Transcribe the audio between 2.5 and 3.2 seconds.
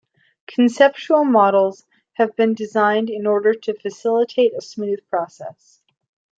designed